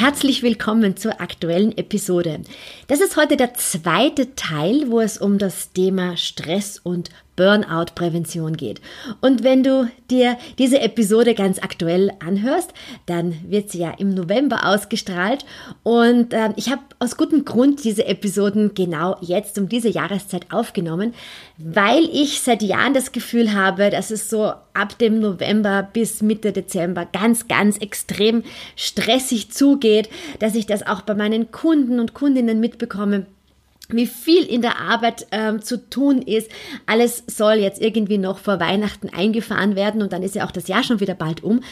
[0.00, 2.40] Herzlich willkommen zur aktuellen Episode.
[2.86, 8.82] Das ist heute der zweite Teil, wo es um das Thema Stress und Burnout-Prävention geht.
[9.22, 12.74] Und wenn du dir diese Episode ganz aktuell anhörst,
[13.06, 15.46] dann wird sie ja im November ausgestrahlt.
[15.82, 21.14] Und äh, ich habe aus gutem Grund diese Episoden genau jetzt um diese Jahreszeit aufgenommen,
[21.56, 26.52] weil ich seit Jahren das Gefühl habe, dass es so ab dem November bis Mitte
[26.52, 28.42] Dezember ganz, ganz extrem
[28.76, 33.24] stressig zugeht, dass ich das auch bei meinen Kunden und Kundinnen mitbekomme
[33.94, 36.50] wie viel in der Arbeit ähm, zu tun ist.
[36.86, 40.68] Alles soll jetzt irgendwie noch vor Weihnachten eingefahren werden und dann ist ja auch das
[40.68, 41.62] Jahr schon wieder bald um.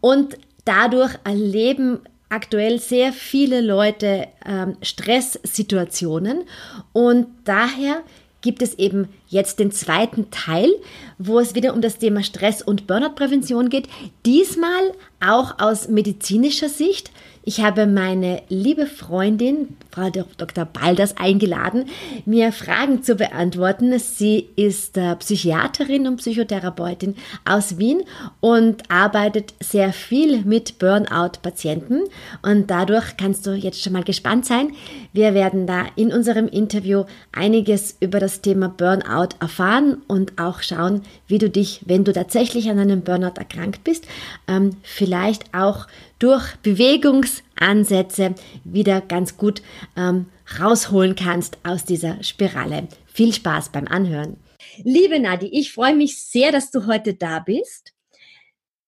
[0.00, 6.44] Und dadurch erleben aktuell sehr viele Leute ähm, Stresssituationen
[6.92, 8.02] und daher
[8.46, 10.70] gibt es eben jetzt den zweiten Teil,
[11.18, 13.88] wo es wieder um das Thema Stress- und Burnout-Prävention geht.
[14.24, 17.10] Diesmal auch aus medizinischer Sicht.
[17.48, 20.64] Ich habe meine liebe Freundin, Frau Dr.
[20.64, 21.84] Balders, eingeladen,
[22.24, 23.96] mir Fragen zu beantworten.
[24.00, 28.02] Sie ist äh, Psychiaterin und Psychotherapeutin aus Wien
[28.40, 32.00] und arbeitet sehr viel mit Burnout-Patienten.
[32.42, 34.72] Und dadurch kannst du jetzt schon mal gespannt sein.
[35.12, 41.02] Wir werden da in unserem Interview einiges über das Thema Burnout erfahren und auch schauen,
[41.28, 44.04] wie du dich, wenn du tatsächlich an einem Burnout erkrankt bist,
[44.48, 44.70] ähm,
[45.06, 45.86] vielleicht auch
[46.18, 49.62] durch Bewegungsansätze wieder ganz gut
[49.96, 50.26] ähm,
[50.58, 52.88] rausholen kannst aus dieser Spirale.
[53.06, 54.36] Viel Spaß beim Anhören.
[54.82, 57.92] Liebe Nadi, ich freue mich sehr, dass du heute da bist.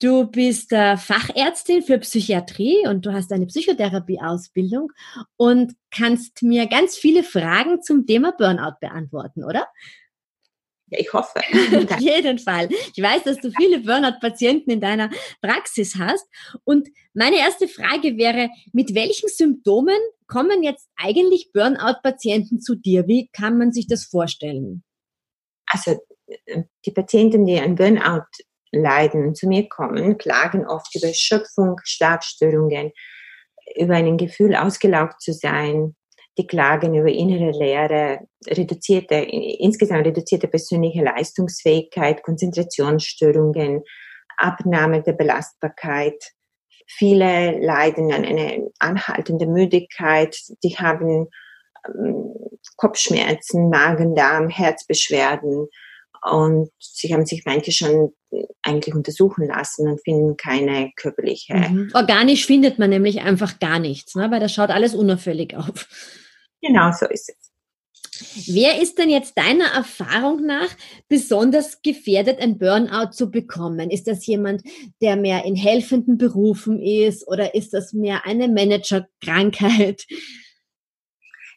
[0.00, 4.90] Du bist äh, Fachärztin für Psychiatrie und du hast eine Psychotherapie-Ausbildung
[5.36, 9.68] und kannst mir ganz viele Fragen zum Thema Burnout beantworten, oder?
[10.90, 11.38] Ja, ich hoffe.
[11.90, 12.68] Auf jeden Fall.
[12.94, 15.10] Ich weiß, dass du viele Burnout-Patienten in deiner
[15.42, 16.26] Praxis hast.
[16.64, 23.06] Und meine erste Frage wäre, mit welchen Symptomen kommen jetzt eigentlich Burnout-Patienten zu dir?
[23.06, 24.84] Wie kann man sich das vorstellen?
[25.66, 25.98] Also
[26.46, 28.26] äh, die Patienten, die an Burnout
[28.70, 32.92] leiden und zu mir kommen, klagen oft über Erschöpfung, Schlafstörungen,
[33.76, 35.94] über ein Gefühl, ausgelaugt zu sein,
[36.38, 43.82] die klagen über innere Leere, reduzierte, insgesamt reduzierte persönliche Leistungsfähigkeit, Konzentrationsstörungen,
[44.36, 46.22] Abnahme der Belastbarkeit.
[46.86, 51.26] Viele leiden an einer anhaltenden Müdigkeit, die haben
[51.86, 52.34] ähm,
[52.76, 55.68] Kopfschmerzen, Magen-Darm, Herzbeschwerden
[56.30, 58.12] und sie haben sich manche schon
[58.62, 61.54] eigentlich untersuchen lassen und finden keine körperliche.
[61.54, 61.90] Mhm.
[61.94, 64.30] Organisch findet man nämlich einfach gar nichts, ne?
[64.30, 65.88] weil das schaut alles unauffällig auf.
[66.60, 67.48] Genau so ist es.
[68.46, 70.68] Wer ist denn jetzt deiner Erfahrung nach
[71.08, 73.90] besonders gefährdet, ein Burnout zu bekommen?
[73.90, 74.62] Ist das jemand,
[75.00, 80.04] der mehr in helfenden Berufen ist oder ist das mehr eine Managerkrankheit?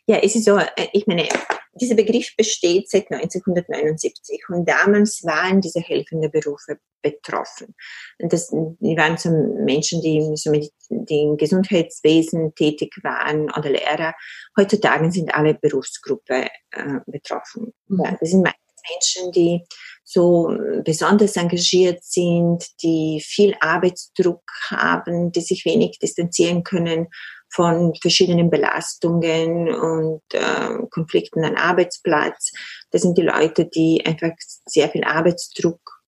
[0.08, 1.28] Ja, es ist so, äh, ich meine,
[1.74, 7.74] dieser Begriff besteht seit 1979 und damals waren diese helfenden Berufe betroffen.
[8.20, 13.70] Und das, die waren so Menschen, die, so mit, die im Gesundheitswesen tätig waren oder
[13.70, 14.14] Lehrer.
[14.58, 17.74] Heutzutage sind alle Berufsgruppen äh, betroffen.
[17.88, 18.02] Mhm.
[18.04, 18.44] Ja, das sind
[18.90, 19.64] Menschen, die
[20.04, 20.54] so
[20.84, 27.08] besonders engagiert sind, die viel Arbeitsdruck haben, die sich wenig distanzieren können
[27.54, 32.52] von verschiedenen Belastungen und äh, Konflikten am Arbeitsplatz.
[32.92, 34.32] Das sind die Leute, die einfach
[34.66, 36.02] sehr viel Arbeitsdruck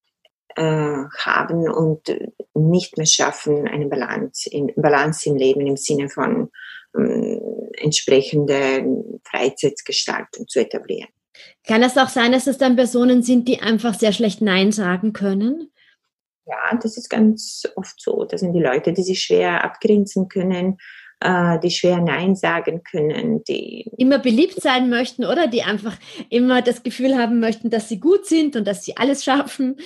[0.56, 2.16] äh, haben und
[2.53, 6.50] nicht mehr schaffen, eine Balance, im Leben im Sinne von
[6.95, 7.41] ähm,
[7.78, 8.85] entsprechende
[9.24, 11.09] Freizeitgestaltung zu etablieren.
[11.68, 15.13] Kann es auch sein, dass es dann Personen sind, die einfach sehr schlecht Nein sagen
[15.13, 15.71] können?
[16.45, 18.25] Ja, das ist ganz oft so.
[18.25, 20.77] Das sind die Leute, die sich schwer abgrenzen können,
[21.21, 25.97] äh, die schwer Nein sagen können, die immer beliebt sein möchten oder die einfach
[26.30, 29.77] immer das Gefühl haben möchten, dass sie gut sind und dass sie alles schaffen.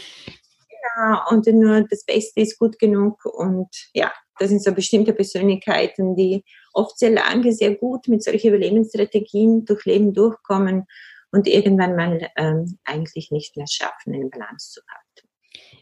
[0.96, 6.16] Ja, und nur das Beste ist gut genug und ja, das sind so bestimmte Persönlichkeiten,
[6.16, 6.44] die
[6.74, 10.86] oft sehr lange sehr gut mit solchen Überlebensstrategien durch Leben durchkommen
[11.32, 15.08] und irgendwann mal ähm, eigentlich nicht mehr schaffen, eine Balance zu haben.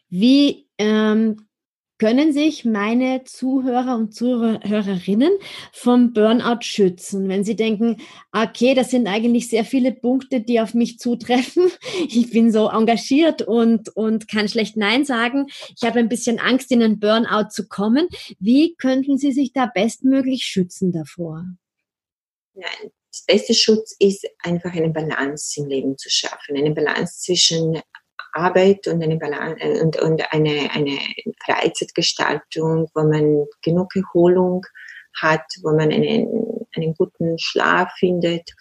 [0.10, 1.48] Wie ähm,
[1.98, 5.32] können sich meine Zuhörer und Zuhörerinnen
[5.72, 8.02] vom Burnout schützen, wenn sie denken,
[8.34, 11.72] okay, das sind eigentlich sehr viele Punkte, die auf mich zutreffen.
[12.08, 15.48] Ich bin so engagiert und, und kann schlecht Nein sagen.
[15.76, 18.08] Ich habe ein bisschen Angst, in einen Burnout zu kommen.
[18.40, 21.46] Wie könnten Sie sich da bestmöglich schützen davor?
[22.54, 27.82] Nein, das beste Schutz ist einfach eine Balance im Leben zu schaffen, eine Balance zwischen
[28.34, 30.98] Arbeit und eine, Balance, äh, und, und eine, eine
[31.46, 34.66] Freizeitgestaltung, wo man genug Erholung
[35.22, 36.28] hat, wo man einen,
[36.76, 38.52] einen guten Schlaf findet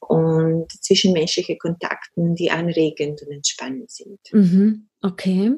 [0.00, 4.20] und zwischenmenschliche Kontakten, die anregend und entspannend sind.
[4.32, 5.52] Mhm, okay.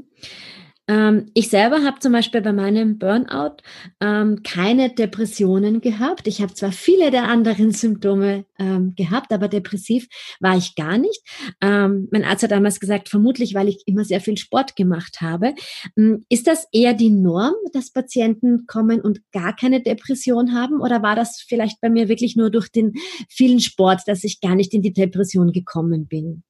[0.91, 3.59] Ähm, ich selber habe zum Beispiel bei meinem Burnout
[4.01, 6.27] ähm, keine Depressionen gehabt.
[6.27, 10.09] Ich habe zwar viele der anderen Symptome ähm, gehabt, aber depressiv
[10.41, 11.23] war ich gar nicht.
[11.61, 15.55] Ähm, mein Arzt hat damals gesagt, vermutlich, weil ich immer sehr viel Sport gemacht habe.
[15.97, 20.81] Ähm, ist das eher die Norm, dass Patienten kommen und gar keine Depression haben?
[20.81, 22.95] Oder war das vielleicht bei mir wirklich nur durch den
[23.29, 26.43] vielen Sport, dass ich gar nicht in die Depression gekommen bin?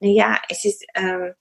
[0.00, 1.34] Ja, es ist, ähm,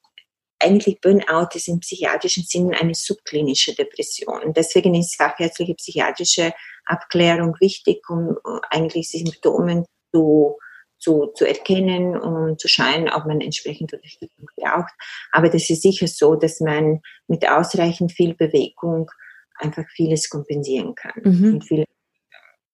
[0.59, 4.53] eigentlich Burnout ist im psychiatrischen Sinn eine subklinische Depression.
[4.53, 6.53] Deswegen ist fachärztliche psychiatrische
[6.85, 10.57] Abklärung wichtig, um äh, eigentlich Symptome zu,
[10.97, 14.91] zu, zu erkennen und zu schauen, ob man entsprechend Unterstützung braucht.
[15.31, 19.09] Aber das ist sicher so, dass man mit ausreichend viel Bewegung
[19.55, 21.53] einfach vieles kompensieren kann mhm.
[21.53, 21.85] und viel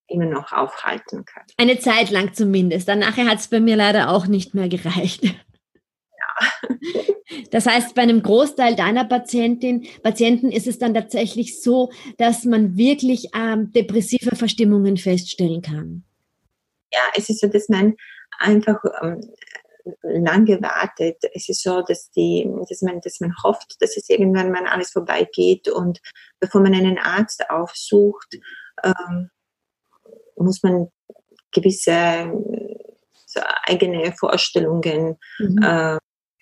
[0.07, 1.43] immer noch aufhalten kann.
[1.57, 2.87] Eine Zeit lang zumindest.
[2.87, 5.23] Danach hat es bei mir leider auch nicht mehr gereicht.
[5.23, 5.33] Ja.
[7.51, 12.77] Das heißt, bei einem Großteil deiner Patientin, Patienten ist es dann tatsächlich so, dass man
[12.77, 16.03] wirklich ähm, depressive Verstimmungen feststellen kann.
[16.93, 17.95] Ja, es ist so, dass man
[18.39, 19.21] einfach ähm,
[20.01, 21.17] lange wartet.
[21.33, 24.91] Es ist so, dass, die, dass, man, dass man hofft, dass es irgendwann mal alles
[24.91, 26.01] vorbeigeht und
[26.39, 28.37] bevor man einen Arzt aufsucht,
[28.83, 29.29] ähm,
[30.37, 30.87] muss man
[31.51, 32.31] gewisse
[33.25, 35.61] so eigene Vorstellungen mhm.
[35.61, 35.97] äh,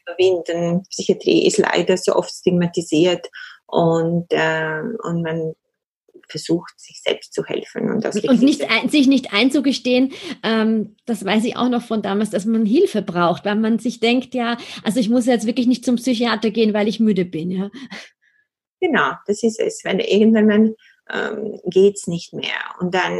[0.05, 0.83] überwinden.
[0.89, 3.29] Psychiatrie ist leider so oft stigmatisiert
[3.65, 5.55] und, äh, und man
[6.27, 7.91] versucht, sich selbst zu helfen.
[7.91, 10.13] Und, und nicht, sich nicht einzugestehen,
[10.44, 14.00] ähm, das weiß ich auch noch von damals, dass man Hilfe braucht, weil man sich
[14.00, 17.51] denkt, ja, also ich muss jetzt wirklich nicht zum Psychiater gehen, weil ich müde bin.
[17.51, 17.69] Ja.
[18.79, 19.81] Genau, das ist es.
[19.83, 20.75] Wenn irgendwann
[21.09, 22.59] ähm, geht's nicht mehr.
[22.79, 23.17] Und dann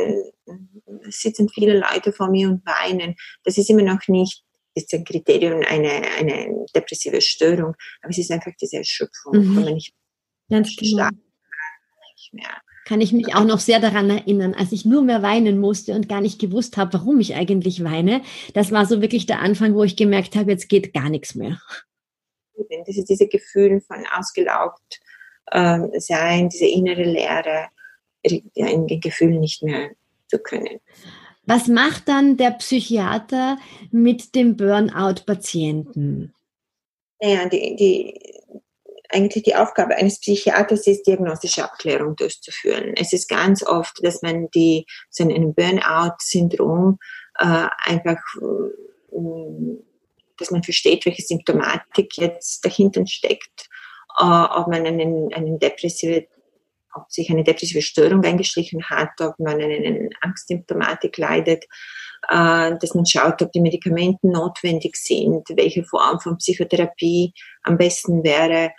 [1.09, 3.15] sitzen viele Leute vor mir und weinen.
[3.44, 4.44] Das ist immer noch nicht
[4.75, 9.38] ist ein Kriterium eine, eine depressive Störung, aber es ist einfach diese Erschöpfung.
[9.38, 9.66] Mhm.
[9.66, 9.94] Wenn ich
[10.50, 11.10] Ganz genau.
[12.16, 12.62] nicht mehr.
[12.86, 16.10] Kann ich mich auch noch sehr daran erinnern, als ich nur mehr weinen musste und
[16.10, 18.22] gar nicht gewusst habe, warum ich eigentlich weine.
[18.54, 21.60] Das war so wirklich der Anfang, wo ich gemerkt habe, jetzt geht gar nichts mehr.
[22.86, 25.00] Das ist diese Gefühl von ausgelaugt
[25.52, 27.69] ähm, sein, diese innere Leere,
[28.58, 29.92] ein Gefühl nicht mehr
[30.28, 30.80] zu können.
[31.45, 33.57] Was macht dann der Psychiater
[33.92, 36.34] mit dem Burnout-Patienten?
[37.22, 38.34] Naja, die, die,
[39.10, 42.94] eigentlich die Aufgabe eines Psychiaters ist, diagnostische Abklärung durchzuführen.
[42.95, 46.98] Es ist ganz oft, dass man die, so ein Burnout-Syndrom
[47.40, 49.18] äh, einfach, äh,
[50.38, 53.69] dass man versteht, welche Symptomatik jetzt dahinter steckt,
[54.18, 56.28] äh, ob man einen, einen depressive
[56.95, 61.66] ob sich eine depressive Störung eingeschlichen hat, ob man eine Angstsymptomatik leidet,
[62.30, 67.33] äh, dass man schaut, ob die Medikamente notwendig sind, welche Form von Psychotherapie
[67.64, 68.71] am besten wäre.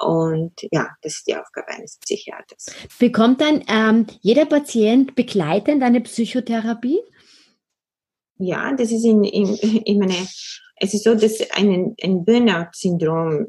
[0.00, 2.66] Und ja, das ist die Aufgabe eines Psychiaters.
[2.98, 7.00] Bekommt dann ähm, jeder Patient begleitend eine Psychotherapie?
[8.38, 10.14] Ja, das ist in, in, in meine,
[10.78, 13.46] es ist so, dass ein, ein Burnout-Syndrom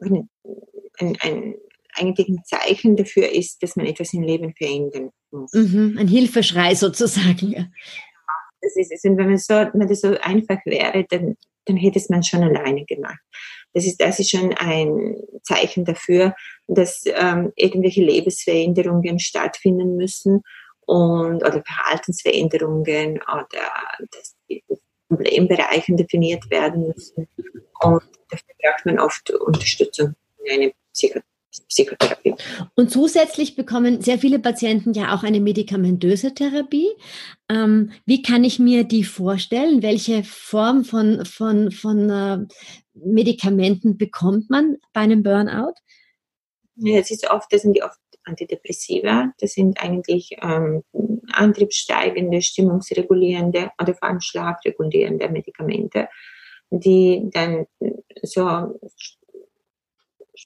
[0.00, 1.54] ein, ein,
[1.94, 5.52] eigentlich ein Zeichen dafür ist, dass man etwas im Leben verändern muss.
[5.52, 7.72] Mhm, ein Hilfeschrei sozusagen.
[8.62, 9.04] Das ist es.
[9.04, 12.42] Und wenn, man so, wenn das so einfach wäre, dann, dann hätte es man schon
[12.42, 13.20] alleine gemacht.
[13.72, 16.34] Das ist, das ist schon ein Zeichen dafür,
[16.66, 20.42] dass ähm, irgendwelche Lebensveränderungen stattfinden müssen
[20.86, 23.70] und, oder Verhaltensveränderungen oder
[24.10, 24.36] dass
[25.08, 27.28] Problembereiche definiert werden müssen.
[27.80, 31.26] Und dafür braucht man oft Unterstützung in einem Psychotherapie.
[31.68, 32.34] Psychotherapie.
[32.76, 36.88] Und zusätzlich bekommen sehr viele Patienten ja auch eine medikamentöse Therapie.
[37.48, 39.82] Ähm, wie kann ich mir die vorstellen?
[39.82, 42.38] Welche Form von, von, von äh,
[42.94, 45.74] Medikamenten bekommt man bei einem Burnout?
[46.76, 49.32] Ja, das ist oft, das sind die oft Antidepressiva.
[49.38, 50.84] Das sind eigentlich ähm,
[51.32, 56.08] antriebssteigende, stimmungsregulierende oder vor allem schlafregulierende Medikamente,
[56.70, 57.66] die dann
[58.22, 58.78] so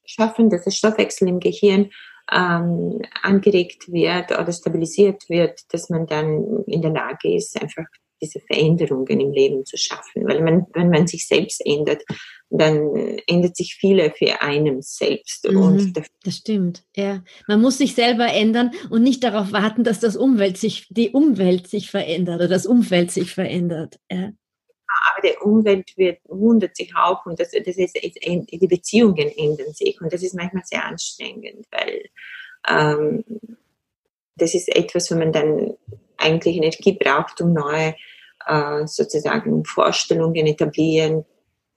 [0.05, 1.91] schaffen, dass der Stoffwechsel im Gehirn
[2.33, 7.85] ähm, angeregt wird oder stabilisiert wird, dass man dann in der Lage ist, einfach
[8.23, 10.27] diese Veränderungen im Leben zu schaffen.
[10.27, 12.03] Weil man, wenn man sich selbst ändert,
[12.51, 15.51] dann ändert sich viele für einem selbst.
[15.51, 16.85] Mhm, und das stimmt.
[16.97, 17.23] Ja.
[17.49, 21.69] Man muss sich selber ändern und nicht darauf warten, dass das Umwelt sich, die Umwelt
[21.69, 23.99] sich verändert oder das Umfeld sich verändert.
[24.11, 24.31] Ja.
[25.11, 30.01] Aber die Umwelt wird, wundert sich auch und das, das ist, die Beziehungen ändern sich
[30.01, 32.09] und das ist manchmal sehr anstrengend, weil
[32.69, 33.25] ähm,
[34.37, 35.75] das ist etwas, wo man dann
[36.17, 37.95] eigentlich Energie braucht, um neue
[38.47, 41.25] äh, sozusagen Vorstellungen etablieren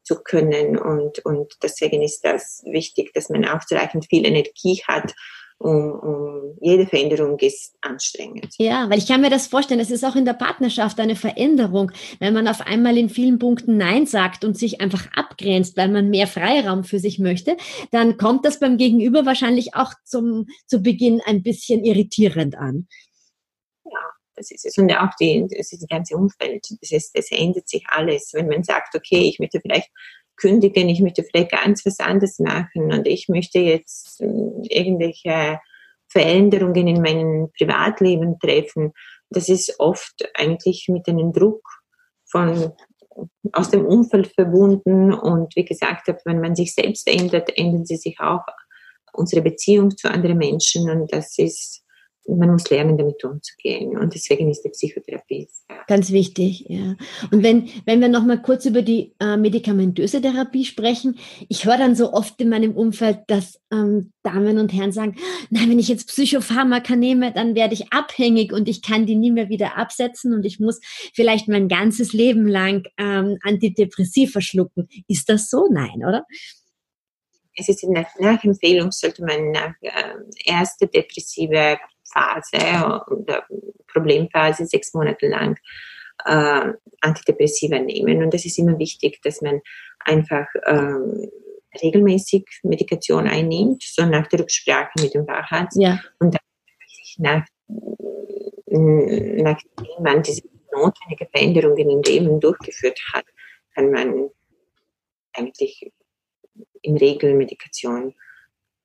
[0.04, 0.78] zu können.
[0.78, 5.14] Und, und deswegen ist das wichtig, dass man ausreichend viel Energie hat,
[5.60, 8.54] um, um jede Veränderung ist anstrengend.
[8.58, 11.92] Ja, weil ich kann mir das vorstellen, es ist auch in der Partnerschaft eine Veränderung,
[12.20, 16.10] wenn man auf einmal in vielen Punkten Nein sagt und sich einfach abgrenzt, weil man
[16.10, 17.58] mehr Freiraum für sich möchte,
[17.92, 22.88] dann kommt das beim Gegenüber wahrscheinlich auch zum, zu Beginn ein bisschen irritierend an.
[23.86, 24.78] Ja, das ist es.
[24.78, 26.68] Und auch die, das ist die ganze Umfeld.
[26.82, 28.32] Das, ist, das ändert sich alles.
[28.34, 29.90] Wenn man sagt, okay, ich möchte vielleicht
[30.38, 34.26] kündigen, ich möchte vielleicht ganz was anderes machen und ich möchte jetzt äh,
[34.70, 35.60] irgendwelche
[36.08, 38.94] Veränderungen in meinem Privatleben treffen.
[39.30, 41.62] Das ist oft eigentlich mit einem Druck
[42.30, 42.72] von
[43.52, 48.20] aus dem Umfeld verbunden und wie gesagt wenn man sich selbst ändert, ändern sie sich
[48.20, 48.46] auch
[49.12, 51.84] unsere Beziehung zu anderen Menschen und das ist
[52.28, 53.98] man muss lernen, damit umzugehen.
[53.98, 56.66] Und deswegen ist die Psychotherapie sehr ganz wichtig.
[56.68, 56.96] Ja.
[57.32, 61.18] Und wenn, wenn wir nochmal kurz über die äh, medikamentöse Therapie sprechen,
[61.48, 65.16] ich höre dann so oft in meinem Umfeld, dass ähm, Damen und Herren sagen,
[65.50, 69.32] nein, wenn ich jetzt Psychopharmaka nehme, dann werde ich abhängig und ich kann die nie
[69.32, 70.80] mehr wieder absetzen und ich muss
[71.14, 74.90] vielleicht mein ganzes Leben lang ähm, Antidepressiva schlucken.
[75.08, 75.68] Ist das so?
[75.72, 76.26] Nein, oder?
[77.60, 80.14] Es ist nach, nach Empfehlung sollte man nach äh,
[80.46, 81.78] erste depressive
[82.18, 83.46] Phase oder
[83.88, 85.58] Problemphase sechs Monate lang
[86.26, 88.24] äh, Antidepressiva nehmen.
[88.24, 89.62] Und das ist immer wichtig, dass man
[90.00, 91.30] einfach ähm,
[91.82, 95.78] regelmäßig Medikation einnimmt, so nach der Rücksprache mit dem Facharzt.
[95.80, 96.00] Ja.
[96.20, 96.42] Und dann
[97.20, 97.46] nach,
[98.68, 103.26] nachdem man diese notwendige Veränderungen im Leben durchgeführt hat,
[103.74, 104.30] kann man
[105.34, 105.92] eigentlich
[106.82, 108.14] im Regel Medikation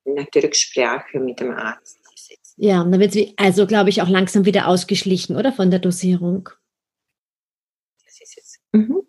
[0.05, 2.02] nach der Rücksprache mit dem Arzt
[2.55, 5.79] ja, und dann wird sie also, glaube ich, auch langsam wieder ausgeschlichen, oder von der
[5.79, 6.49] Dosierung?
[8.05, 8.59] Das ist es.
[8.71, 9.01] Mhm.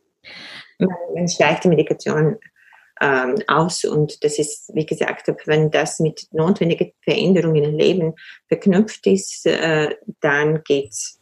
[0.78, 2.38] Man, man schleicht die Medikation
[3.00, 8.14] ähm, aus und das ist, wie gesagt, wenn das mit notwendigen Veränderungen im Leben
[8.48, 11.20] verknüpft ist, äh, dann geht es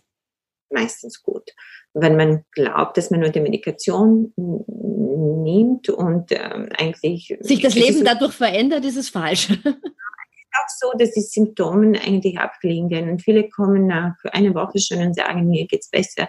[0.70, 1.50] meistens gut.
[1.94, 8.04] Wenn man glaubt, dass man nur die Medikation nimmt und ähm, eigentlich sich das Leben
[8.04, 9.48] dadurch verändert, ist es falsch.
[10.54, 13.10] auch so, dass die Symptome eigentlich abklingen.
[13.10, 16.28] Und viele kommen nach einer Woche schon und sagen, mir geht's besser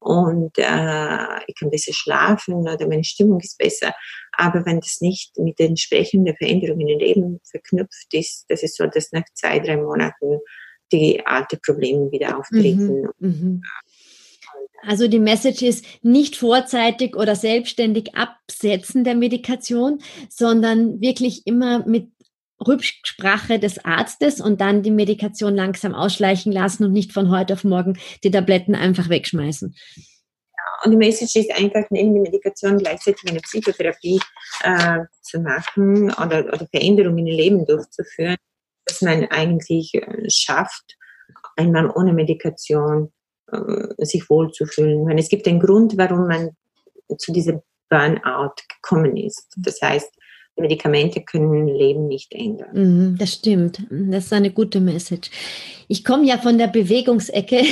[0.00, 3.92] und äh, ich kann besser schlafen oder meine Stimmung ist besser.
[4.32, 8.86] Aber wenn das nicht mit den entsprechenden Veränderungen im Leben verknüpft ist, das ist so,
[8.86, 10.38] dass nach zwei, drei Monaten
[10.92, 13.08] die alten Probleme wieder auftreten.
[13.18, 13.62] Mhm, mhm.
[14.86, 22.10] Also die Message ist nicht vorzeitig oder selbstständig absetzen der Medikation, sondern wirklich immer mit
[22.66, 27.64] Rücksprache des Arztes und dann die Medikation langsam ausschleichen lassen und nicht von heute auf
[27.64, 29.74] morgen die Tabletten einfach wegschmeißen.
[30.84, 34.20] Und die Message ist einfach, neben der Medikation gleichzeitig eine Psychotherapie
[34.62, 38.36] äh, zu machen oder, oder Veränderungen im Leben durchzuführen,
[38.84, 40.96] dass man eigentlich äh, schafft,
[41.56, 43.12] einmal ohne Medikation
[43.50, 45.04] äh, sich wohlzufühlen.
[45.04, 46.50] Meine, es gibt einen Grund, warum man
[47.18, 49.52] zu diesem Burnout gekommen ist.
[49.56, 50.10] Das heißt,
[50.58, 52.70] Medikamente können Leben nicht ändern.
[52.72, 53.82] Mhm, das stimmt.
[53.90, 55.30] Das ist eine gute Message.
[55.88, 57.62] Ich komme ja von der Bewegungsecke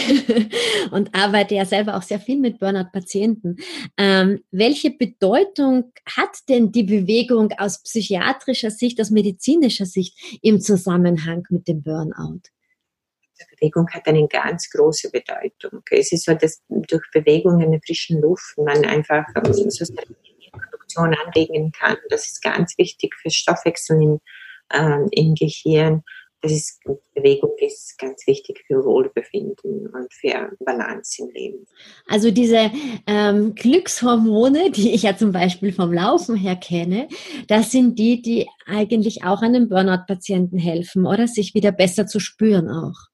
[0.90, 3.57] und arbeite ja selber auch sehr viel mit Burnout-Patienten.
[3.99, 11.45] Ähm, welche Bedeutung hat denn die Bewegung aus psychiatrischer Sicht, aus medizinischer Sicht im Zusammenhang
[11.50, 12.40] mit dem Burnout?
[13.38, 15.83] Die Bewegung hat eine ganz große Bedeutung.
[15.90, 19.85] Es ist so, dass durch Bewegung in der frischen Luft man einfach ähm, so
[20.96, 21.96] Produktion anregen kann.
[22.10, 24.20] Das ist ganz wichtig für Stoffwechsel im,
[24.72, 26.02] ähm, im Gehirn.
[26.42, 26.80] Das ist,
[27.14, 31.66] Bewegung ist ganz wichtig für Wohlbefinden und für Balance im Leben.
[32.06, 32.70] Also diese
[33.06, 37.08] ähm, Glückshormone, die ich ja zum Beispiel vom Laufen her kenne,
[37.48, 42.68] das sind die, die eigentlich auch einem Burnout-Patienten helfen, oder sich wieder besser zu spüren
[42.68, 43.08] auch.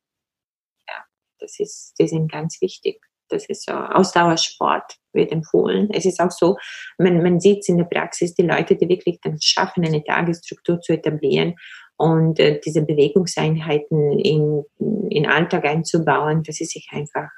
[0.88, 1.04] Ja,
[1.38, 3.00] das ist, die sind ganz wichtig
[3.32, 5.90] Das ist so Ausdauersport wird empfohlen.
[5.92, 6.56] Es ist auch so,
[6.98, 10.80] man, man sieht es in der Praxis, die Leute, die wirklich dann schaffen, eine Tagesstruktur
[10.80, 11.54] zu etablieren
[11.96, 14.64] und äh, diese Bewegungseinheiten in,
[15.10, 17.28] in Alltag einzubauen, dass sie sich einfach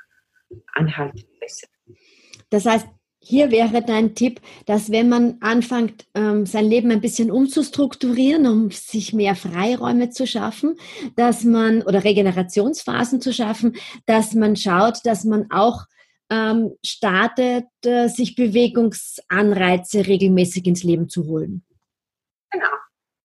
[0.73, 1.67] anhalten besser.
[2.51, 2.87] Das heißt,
[3.25, 8.71] hier wäre dein Tipp, dass wenn man anfängt, ähm, sein Leben ein bisschen umzustrukturieren, um
[8.71, 10.77] sich mehr Freiräume zu schaffen,
[11.17, 13.77] dass man oder Regenerationsphasen zu schaffen,
[14.07, 15.85] dass man schaut, dass man auch
[16.31, 21.65] ähm, startet, äh, sich Bewegungsanreize regelmäßig ins Leben zu holen.
[22.51, 22.77] Genau,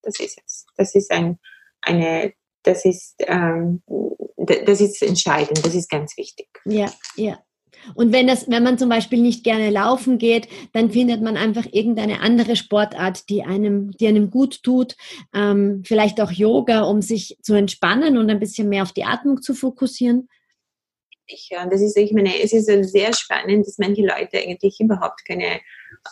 [0.02, 0.66] das ist es.
[0.78, 1.40] Das ist ein,
[1.82, 3.84] eine, das ist, ähm,
[4.38, 6.48] das ist entscheidend, das ist ganz wichtig.
[6.66, 7.40] Ja, ja.
[7.96, 11.66] Und wenn, das, wenn man zum Beispiel nicht gerne laufen geht, dann findet man einfach
[11.72, 14.96] irgendeine andere Sportart, die einem, die einem gut tut.
[15.34, 19.42] Ähm, vielleicht auch Yoga, um sich zu entspannen und ein bisschen mehr auf die Atmung
[19.42, 20.28] zu fokussieren.
[21.50, 25.60] Ja, das ist, ich meine, es ist sehr spannend, dass manche Leute eigentlich überhaupt keine,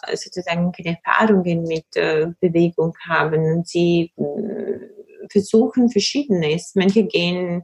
[0.03, 6.73] äh, sozusagen keine Erfahrungen mit äh, Bewegung haben sie äh, versuchen Verschiedenes.
[6.75, 7.63] Manche gehen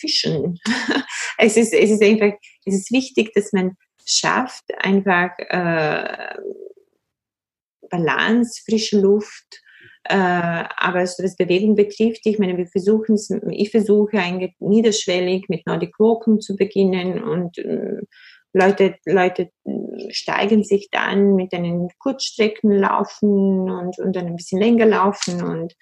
[0.00, 0.58] fischen.
[1.38, 2.32] es, ist, es ist einfach,
[2.64, 6.34] es ist wichtig, dass man schafft, einfach äh,
[7.90, 9.60] Balance, frische Luft,
[10.04, 15.48] äh, aber so was Bewegung betrifft, ich meine, wir versuchen es, ich versuche eigentlich niederschwellig
[15.48, 18.00] mit Nordic Walking zu beginnen und äh,
[18.52, 19.50] Leute, Leute
[20.10, 25.74] steigen sich dann mit einen Kurzstrecken laufen und, und dann ein bisschen länger laufen und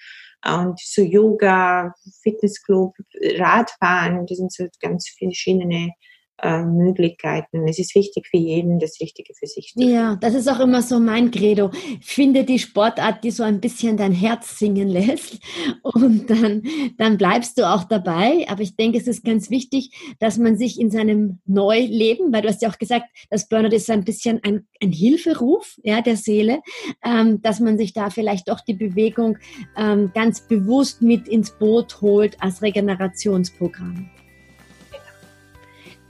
[0.45, 1.92] und so Yoga,
[2.23, 2.95] Fitnessclub,
[3.37, 5.92] Radfahren, das sind so ganz verschiedene
[6.40, 7.66] äh, Möglichkeiten.
[7.66, 9.83] Es ist wichtig für jeden, das Richtige für sich zu.
[9.83, 11.71] Ja, das ist auch immer so mein Credo.
[12.00, 15.38] Finde die Sportart, die so ein bisschen dein Herz singen lässt
[15.83, 16.62] und dann,
[16.97, 18.47] dann bleibst du auch dabei.
[18.49, 19.90] Aber ich denke, es ist ganz wichtig,
[20.21, 23.90] dass man sich in seinem Neuleben, weil du hast ja auch gesagt, das Burnout ist
[23.90, 26.61] ein bisschen ein, ein Hilferuf ja, der Seele,
[27.04, 29.38] ähm, dass man sich da vielleicht doch die Bewegung
[29.76, 34.11] ähm, ganz bewusst mit ins Boot holt als Regenerationsprogramm.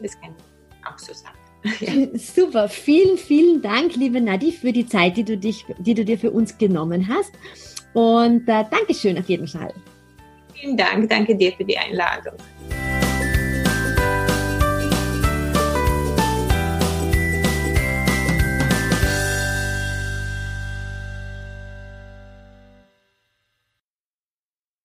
[0.00, 0.35] Das kann
[0.85, 1.33] auch so sein.
[1.81, 2.19] Ja.
[2.19, 6.18] Super, vielen, vielen Dank, liebe Nadi, für die Zeit, die du, dich, die du dir
[6.18, 7.33] für uns genommen hast.
[7.94, 9.73] Und äh, Dankeschön auf jeden Fall.
[10.55, 12.35] Vielen Dank, danke dir für die Einladung.